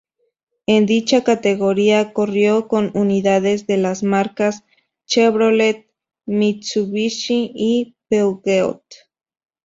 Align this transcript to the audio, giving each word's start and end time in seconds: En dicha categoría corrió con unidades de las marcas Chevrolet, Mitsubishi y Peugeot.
En 0.65 0.87
dicha 0.87 1.23
categoría 1.23 2.11
corrió 2.11 2.67
con 2.67 2.89
unidades 2.97 3.67
de 3.67 3.77
las 3.77 4.01
marcas 4.01 4.63
Chevrolet, 5.05 5.91
Mitsubishi 6.25 7.51
y 7.53 7.95
Peugeot. 8.09 8.83